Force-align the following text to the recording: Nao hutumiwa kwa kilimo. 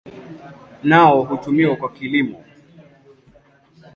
Nao 0.83 1.23
hutumiwa 1.23 1.75
kwa 1.75 1.91
kilimo. 1.91 2.43